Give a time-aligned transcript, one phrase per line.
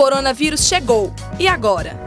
[0.00, 1.12] coronavírus chegou.
[1.38, 2.00] E agora?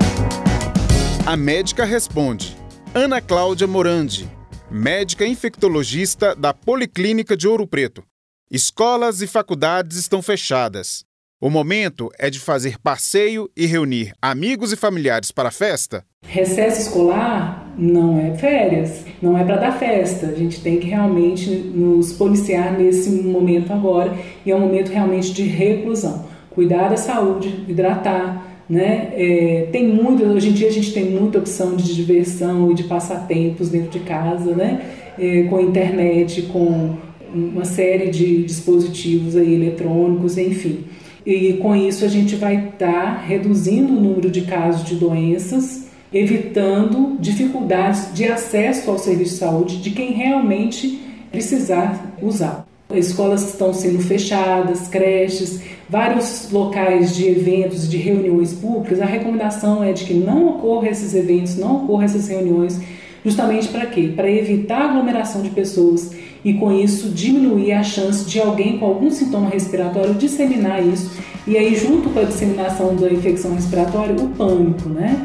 [1.27, 2.58] A médica responde.
[2.92, 4.28] Ana Cláudia Morandi,
[4.71, 8.04] médica infectologista da Policlínica de Ouro Preto.
[8.50, 11.06] Escolas e faculdades estão fechadas.
[11.40, 16.03] O momento é de fazer passeio e reunir amigos e familiares para a festa?
[16.25, 20.29] Recesso escolar não é férias, não é para dar festa.
[20.29, 25.31] A gente tem que realmente nos policiar nesse momento agora e é um momento realmente
[25.31, 26.32] de reclusão.
[26.54, 29.12] Cuidar da saúde, hidratar, né?
[29.16, 32.84] É, tem muito, hoje em dia a gente tem muita opção de diversão e de
[32.84, 34.81] passatempos dentro de casa, né?
[35.17, 36.95] É, com internet, com
[37.34, 40.85] uma série de dispositivos aí eletrônicos, enfim.
[41.26, 45.88] E com isso a gente vai estar tá reduzindo o número de casos de doenças,
[46.13, 50.99] evitando dificuldades de acesso ao serviço de saúde de quem realmente
[51.31, 52.67] precisar usar.
[52.95, 59.01] Escolas estão sendo fechadas, creches, vários locais de eventos, de reuniões públicas.
[59.01, 62.79] A recomendação é de que não ocorram esses eventos, não ocorram essas reuniões,
[63.23, 64.12] justamente para quê?
[64.16, 66.12] Para evitar aglomeração de pessoas
[66.44, 71.12] e com isso diminuir a chance de alguém com algum sintoma respiratório disseminar isso.
[71.48, 75.22] E aí, junto com a disseminação da infecção respiratória, o pânico, né?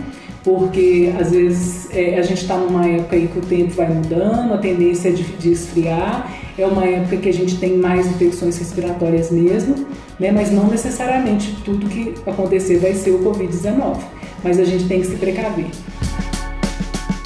[0.49, 4.55] Porque às vezes é, a gente está numa época em que o tempo vai mudando,
[4.55, 8.57] a tendência é de, de esfriar, é uma época que a gente tem mais infecções
[8.57, 9.87] respiratórias mesmo,
[10.19, 10.33] né?
[10.33, 13.99] mas não necessariamente tudo que acontecer vai ser o Covid-19.
[14.43, 15.67] Mas a gente tem que se precaver.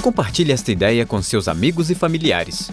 [0.02, 2.72] Compartilhe esta ideia com seus amigos e familiares.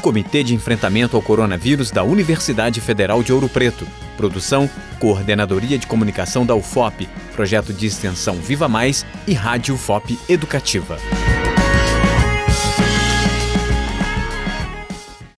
[0.00, 3.86] Comitê de Enfrentamento ao Coronavírus da Universidade Federal de Ouro Preto.
[4.16, 10.98] Produção, Coordenadoria de Comunicação da UFOP, Projeto de Extensão Viva Mais e Rádio UFOP Educativa.